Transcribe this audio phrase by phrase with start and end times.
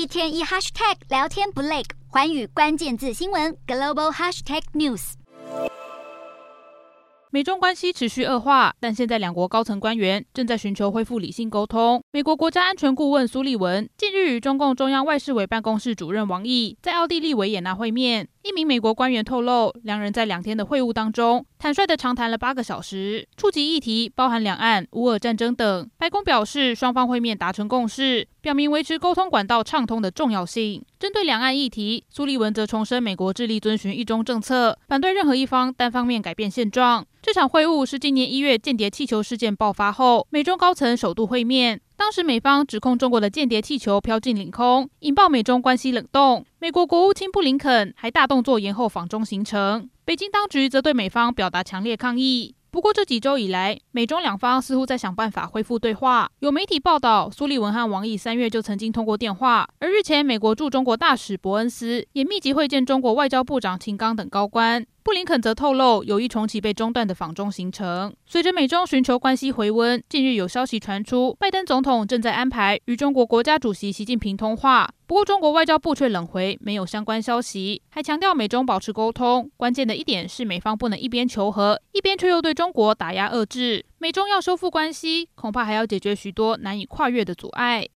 [0.00, 5.12] 一天一 hashtag 聊天不累，环宇关键字新闻 global hashtag news。
[7.30, 12.02] 美中关系持续恶化，但现在两国高层官员正在寻求恢复理性沟通。
[12.12, 18.26] 美国国家安全顾问苏利文近日与中共中央外事委办公室主任王毅在奥地利维也纳会面。
[18.42, 25.88] 一名美国官员透露，两人在两天的会晤当中，坦率地长谈了八个小时，触及议题包含两岸、乌俄战争等。
[25.98, 30.82] 白宫表示，双方会面达成共识，表明维持沟通管道畅通的重要性。
[30.98, 37.06] 针对两岸议题，苏利文则重申美国致力遵循一中政策，反对任何一方单方面改变现状。
[37.22, 41.80] 这场会晤是今年一月间谍气球事件爆发后，美中高层首度会面。
[42.00, 46.46] 当时美方指控中国的间谍气球飘进领空，引爆美中关系冷冻。
[46.58, 49.86] 美国国务卿布林肯还大动作延后访中行程。
[50.06, 52.54] 北京当局则对美方表达强烈抗议。
[52.70, 56.30] 不过这几周以来，美中两方似乎在想办法恢复对话。
[56.38, 64.86] 有媒体报道，苏利文和王毅三月就曾经通过电话，而日前美国驻中国大使伯恩斯也密集会见中国外交部长秦刚等高官。
[65.02, 68.14] 布林肯则透露，有意重启被中断的访中行程。
[68.26, 74.92] 随着美中寻求关系回温，近日有消息传出，拜登总统正在安排与中国国家主席习近平通话。
[75.06, 79.50] 不过，中国外交部却冷回没有相关消息，还强调美中保持沟通。
[79.56, 83.84] 关键的一点是，美方不能一边求和，一边却又对中国打压遏制。
[83.98, 87.84] 美中要修复关系，恐怕还要解决许多难以跨越的阻碍。